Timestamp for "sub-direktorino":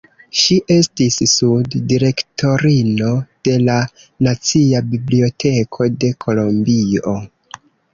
1.31-3.11